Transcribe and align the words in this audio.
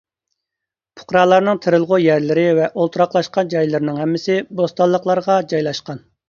پۇقرالارنىڭ 1.01 1.59
تېرىلغۇ 1.65 1.99
يەرلىرى 2.03 2.45
ۋە 2.61 2.69
ئولتۇراقلاشقان 2.71 3.53
جايلىرىنىڭ 3.53 4.01
ھەممىسى 4.05 4.39
بوستانلىقلارغا 4.63 5.39
جايلاشقان. 5.55 6.03